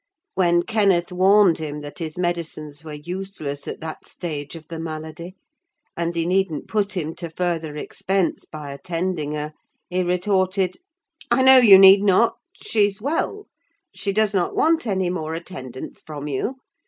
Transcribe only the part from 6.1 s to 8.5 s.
he needn't put him to further expense